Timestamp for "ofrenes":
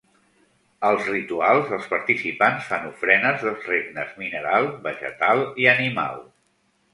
2.93-3.45